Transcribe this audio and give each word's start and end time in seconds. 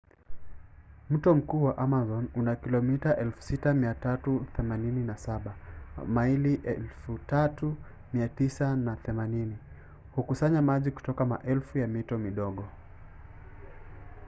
mto 1.09 1.33
mkuu 1.35 1.63
wa 1.63 1.77
amazon 1.77 2.29
una 2.35 2.55
kilomita 2.55 3.13
6,387 3.13 5.39
maili 6.07 6.55
3,980. 8.13 9.55
hukusanya 10.15 10.61
maji 10.61 10.91
kutoka 10.91 11.25
maelfu 11.25 11.77
ya 11.77 11.87
mito 11.87 12.17
midogo 12.17 12.65